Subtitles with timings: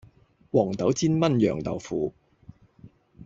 [0.49, 2.11] 黃豆煎燜釀豆腐